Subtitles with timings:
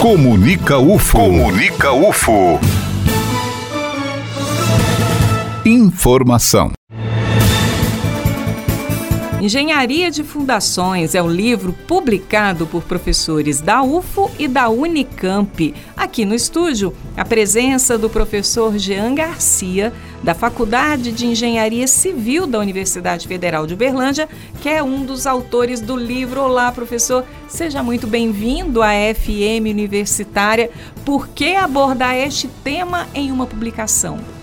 [0.00, 1.18] Comunica UFO.
[1.18, 2.58] Comunica UFO.
[5.62, 6.72] Informação.
[9.42, 15.74] Engenharia de Fundações é o livro publicado por professores da UFO e da Unicamp.
[15.94, 19.92] Aqui no estúdio, a presença do professor Jean Garcia,
[20.22, 24.28] da Faculdade de Engenharia Civil da Universidade Federal de Uberlândia,
[24.60, 26.42] que é um dos autores do livro.
[26.42, 30.70] Olá, professor, seja muito bem-vindo à FM Universitária.
[31.04, 34.39] Por que abordar este tema em uma publicação?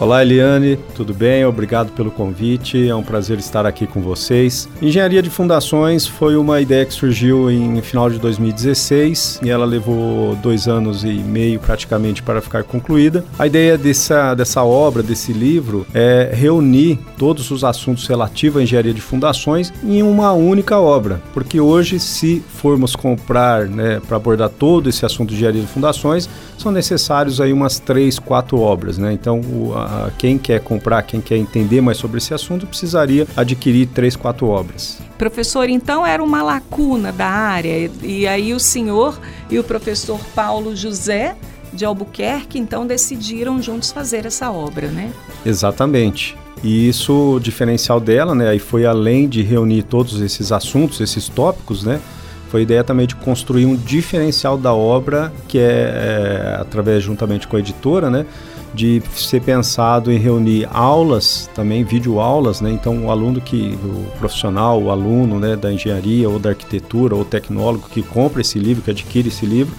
[0.00, 1.44] Olá, Eliane, tudo bem?
[1.44, 2.88] Obrigado pelo convite.
[2.88, 4.68] É um prazer estar aqui com vocês.
[4.80, 10.36] Engenharia de fundações foi uma ideia que surgiu em final de 2016 e ela levou
[10.36, 13.24] dois anos e meio praticamente para ficar concluída.
[13.36, 18.94] A ideia dessa, dessa obra, desse livro, é reunir todos os assuntos relativos à engenharia
[18.94, 24.88] de fundações em uma única obra, porque hoje, se formos comprar, né, para abordar todo
[24.88, 29.12] esse assunto de engenharia de fundações, são necessários aí umas três, quatro obras, né?
[29.12, 33.86] Então, o, a, quem quer comprar, quem quer entender mais sobre esse assunto, precisaria adquirir
[33.86, 34.98] três, quatro obras.
[35.16, 39.18] Professor, então era uma lacuna da área, e aí o senhor
[39.50, 41.36] e o professor Paulo José
[41.72, 45.12] de Albuquerque, então decidiram juntos fazer essa obra, né?
[45.44, 46.36] Exatamente.
[46.62, 51.28] E isso, o diferencial dela, né, aí foi além de reunir todos esses assuntos, esses
[51.28, 52.00] tópicos, né,
[52.48, 57.46] foi a ideia também de construir um diferencial da obra, que é, é através, juntamente
[57.46, 58.24] com a editora, né,
[58.74, 62.70] de ser pensado em reunir aulas, também videoaulas, né?
[62.70, 67.24] Então o aluno que, o profissional, o aluno né, da engenharia ou da arquitetura ou
[67.24, 69.74] tecnólogo que compra esse livro, que adquire esse livro,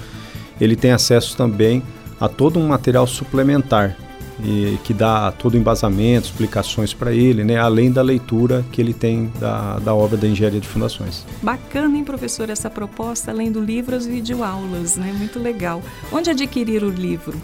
[0.60, 1.84] ele tem acesso também
[2.20, 3.96] a todo um material suplementar
[4.44, 8.94] e que dá todo o embasamento, explicações para ele, né, além da leitura que ele
[8.94, 11.26] tem da, da obra da Engenharia de Fundações.
[11.42, 15.14] Bacana, hein, professor, essa proposta, além do livro, as videoaulas, né?
[15.18, 15.82] Muito legal.
[16.12, 17.36] Onde adquirir o livro?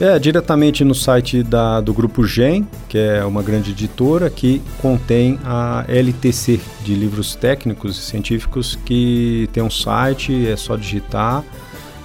[0.00, 5.40] É, diretamente no site da, do Grupo GEM, que é uma grande editora que contém
[5.44, 11.42] a LTC de livros técnicos e científicos, que tem um site, é só digitar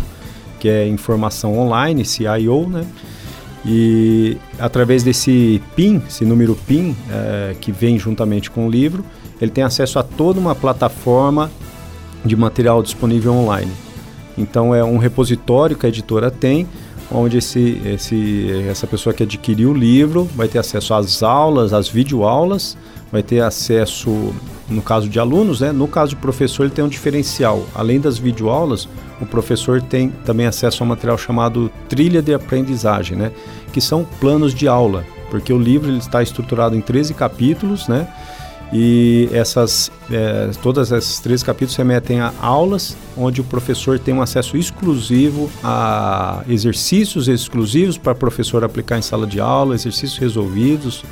[0.58, 2.86] que é informação online, esse I.O., né?
[3.66, 9.04] E através desse PIN, esse número PIN, é, que vem juntamente com o livro,
[9.38, 11.50] ele tem acesso a toda uma plataforma
[12.24, 13.70] de material disponível online.
[14.38, 16.66] Então é um repositório que a editora tem,
[17.10, 21.88] onde esse, esse, essa pessoa que adquiriu o livro vai ter acesso às aulas, às
[21.88, 22.76] videoaulas,
[23.10, 24.32] vai ter acesso,
[24.68, 25.72] no caso de alunos, né?
[25.72, 27.66] no caso de professor, ele tem um diferencial.
[27.74, 28.88] Além das videoaulas,
[29.20, 33.32] o professor tem também acesso a um material chamado trilha de aprendizagem, né?
[33.72, 38.08] que são planos de aula, porque o livro ele está estruturado em 13 capítulos, né?
[38.72, 44.22] E essas, é, todas esses três capítulos remetem a aulas onde o professor tem um
[44.22, 51.04] acesso exclusivo a exercícios exclusivos para o professor aplicar em sala de aula, exercícios resolvidos,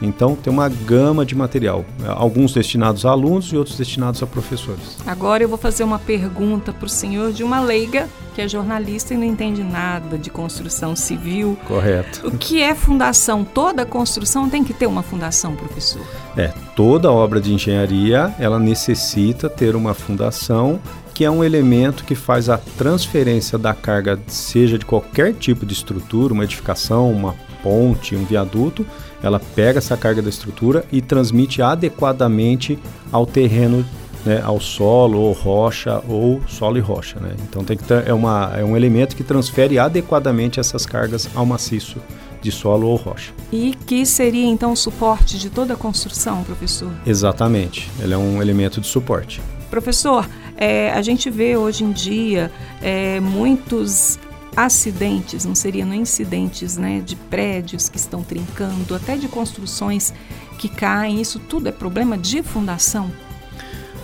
[0.00, 4.96] então tem uma gama de material, alguns destinados a alunos e outros destinados a professores.
[5.06, 9.14] Agora eu vou fazer uma pergunta para o senhor de uma leiga que é jornalista
[9.14, 11.58] e não entende nada de construção civil.
[11.66, 12.28] Correto.
[12.28, 13.44] O que é fundação?
[13.44, 16.06] Toda construção tem que ter uma fundação, professor?
[16.36, 20.78] É, toda obra de engenharia ela necessita ter uma fundação
[21.12, 25.72] que é um elemento que faz a transferência da carga, seja de qualquer tipo de
[25.72, 27.34] estrutura, uma edificação, uma
[27.64, 28.86] ponte, um viaduto,
[29.20, 32.78] ela pega essa carga da estrutura e transmite adequadamente
[33.10, 33.84] ao terreno,
[34.24, 37.18] né, ao solo ou rocha ou solo e rocha.
[37.18, 37.34] Né?
[37.42, 41.96] Então tem que é, uma, é um elemento que transfere adequadamente essas cargas ao maciço
[42.40, 43.32] de solo ou rocha.
[43.52, 46.92] E que seria então o suporte de toda a construção, professor?
[47.06, 49.40] Exatamente, ele é um elemento de suporte.
[49.70, 54.18] Professor, é, a gente vê hoje em dia é, muitos
[54.56, 60.12] acidentes, não seriam incidentes né, de prédios que estão trincando, até de construções
[60.58, 63.08] que caem, isso tudo é problema de fundação?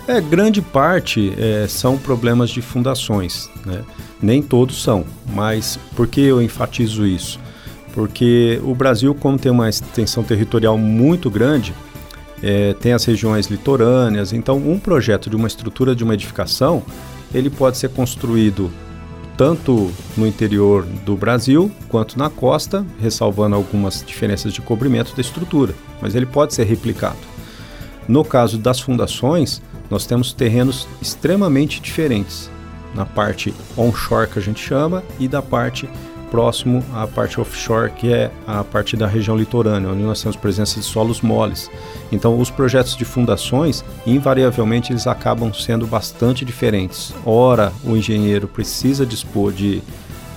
[0.07, 3.83] É, grande parte é, são problemas de fundações, né?
[4.21, 7.39] nem todos são, mas por que eu enfatizo isso?
[7.95, 11.73] Porque o Brasil, como tem uma extensão territorial muito grande,
[12.43, 16.83] é, tem as regiões litorâneas, então um projeto de uma estrutura de uma edificação,
[17.33, 18.69] ele pode ser construído
[19.37, 25.73] tanto no interior do Brasil quanto na costa, ressalvando algumas diferenças de cobrimento da estrutura,
[26.01, 27.17] mas ele pode ser replicado.
[28.07, 32.49] No caso das fundações, nós temos terrenos extremamente diferentes
[32.93, 35.89] na parte onshore que a gente chama e da parte
[36.35, 40.77] próximo à parte offshore, que é a parte da região litorânea, onde nós temos presença
[40.77, 41.71] de solos moles.
[42.11, 47.13] Então, os projetos de fundações, invariavelmente, eles acabam sendo bastante diferentes.
[47.25, 49.81] Ora, o engenheiro precisa dispor de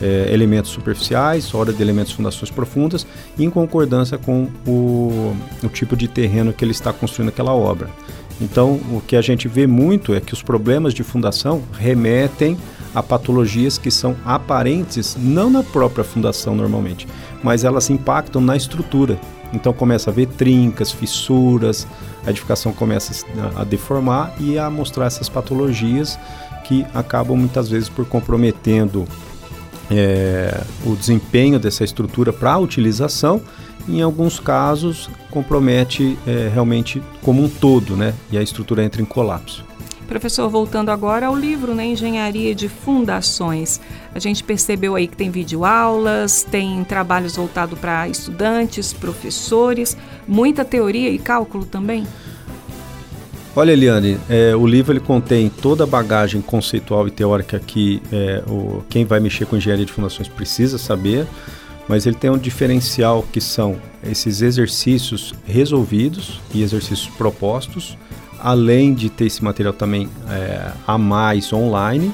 [0.00, 3.04] é, elementos superficiais, ora de elementos fundações profundas,
[3.36, 5.34] em concordância com o,
[5.64, 7.90] o tipo de terreno que ele está construindo aquela obra.
[8.40, 12.56] Então, o que a gente vê muito é que os problemas de fundação remetem
[12.94, 17.06] a patologias que são aparentes não na própria fundação normalmente,
[17.42, 19.18] mas elas impactam na estrutura.
[19.52, 21.86] Então começa a ver trincas, fissuras,
[22.26, 23.24] a edificação começa
[23.56, 26.18] a deformar e a mostrar essas patologias
[26.64, 29.06] que acabam muitas vezes por comprometendo
[29.90, 33.40] é, o desempenho dessa estrutura para a utilização
[33.88, 38.12] em alguns casos compromete é, realmente como um todo, né?
[38.30, 39.64] E a estrutura entra em colapso.
[40.08, 43.78] Professor, voltando agora ao livro, né, Engenharia de Fundações.
[44.14, 49.94] A gente percebeu aí que tem videoaulas, tem trabalhos voltados para estudantes, professores,
[50.26, 52.06] muita teoria e cálculo também?
[53.54, 58.42] Olha, Eliane, é, o livro ele contém toda a bagagem conceitual e teórica que é,
[58.48, 61.26] o, quem vai mexer com engenharia de fundações precisa saber
[61.88, 67.96] mas ele tem um diferencial que são esses exercícios resolvidos e exercícios propostos,
[68.40, 72.12] além de ter esse material também é, a mais online,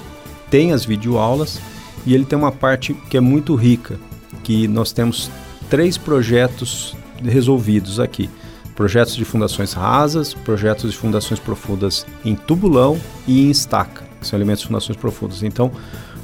[0.51, 1.61] tem as videoaulas
[2.07, 3.99] e ele tem uma parte que é muito rica,
[4.43, 5.31] que nós temos
[5.69, 8.29] três projetos resolvidos aqui.
[8.77, 14.37] Projetos de fundações rasas, projetos de fundações profundas em tubulão e em estaca, que são
[14.37, 15.43] elementos de fundações profundas.
[15.43, 15.71] Então,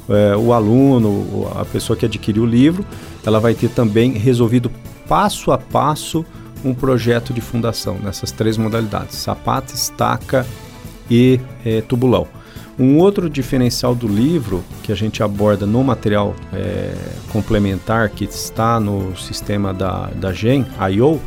[0.09, 2.85] é, o aluno, a pessoa que adquiriu o livro,
[3.25, 4.69] ela vai ter também resolvido
[5.07, 6.25] passo a passo
[6.63, 10.45] um projeto de fundação nessas três modalidades: sapata, estaca
[11.09, 12.27] e é, tubulão.
[12.79, 16.95] Um outro diferencial do livro que a gente aborda no material é,
[17.31, 21.21] complementar que está no sistema da, da GEM, IO,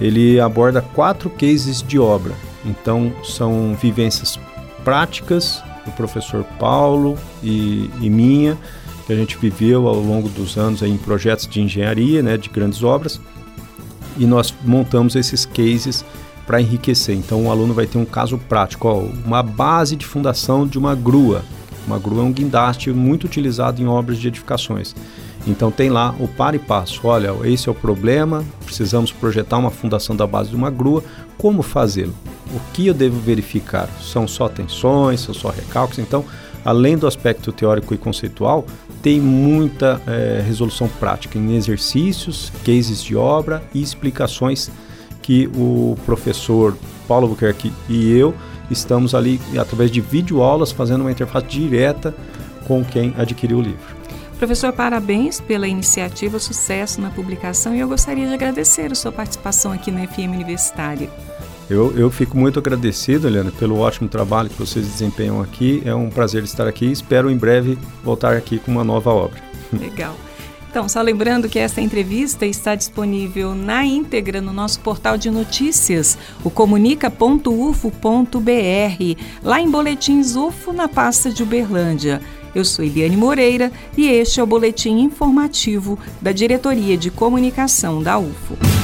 [0.00, 2.34] ele aborda quatro cases de obra.
[2.64, 4.38] Então, são vivências
[4.84, 8.58] práticas do professor Paulo e, e minha,
[9.06, 12.82] que a gente viveu ao longo dos anos em projetos de engenharia, né, de grandes
[12.82, 13.20] obras,
[14.18, 16.04] e nós montamos esses cases
[16.46, 17.14] para enriquecer.
[17.14, 20.94] Então o aluno vai ter um caso prático, ó, uma base de fundação de uma
[20.94, 21.42] grua.
[21.86, 24.94] Uma grua é um guindaste muito utilizado em obras de edificações.
[25.46, 27.06] Então tem lá o par e passo.
[27.06, 31.02] Olha, esse é o problema, precisamos projetar uma fundação da base de uma grua.
[31.38, 32.14] Como fazê-lo?
[32.52, 33.88] O que eu devo verificar?
[34.00, 35.98] São só tensões, são só recalques?
[35.98, 36.24] Então,
[36.64, 38.66] além do aspecto teórico e conceitual,
[39.02, 44.70] tem muita é, resolução prática em exercícios, cases de obra e explicações
[45.22, 46.76] que o professor
[47.06, 48.34] Paulo Albuquerque e eu
[48.70, 52.14] estamos ali através de videoaulas fazendo uma interface direta
[52.66, 53.98] com quem adquiriu o livro.
[54.38, 59.72] Professor, parabéns pela iniciativa, sucesso na publicação e eu gostaria de agradecer a sua participação
[59.72, 61.10] aqui na FM Universitária.
[61.70, 65.82] Eu, eu fico muito agradecido, Eliana, pelo ótimo trabalho que vocês desempenham aqui.
[65.84, 66.90] É um prazer estar aqui.
[66.90, 69.38] Espero em breve voltar aqui com uma nova obra.
[69.72, 70.14] Legal.
[70.70, 76.18] Então, só lembrando que essa entrevista está disponível na íntegra no nosso portal de notícias,
[76.44, 82.20] o comunica.ufo.br, lá em Boletins UFO, na pasta de Uberlândia.
[82.54, 88.18] Eu sou Eliane Moreira e este é o boletim informativo da Diretoria de Comunicação da
[88.18, 88.77] UFO.